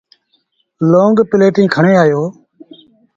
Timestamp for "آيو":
2.03-2.23